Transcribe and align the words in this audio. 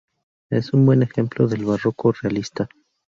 Es 0.49 0.73
un 0.73 0.87
buen 0.87 1.03
ejemplo 1.03 1.47
del 1.47 1.63
barroco 1.63 2.11
realista. 2.23 2.67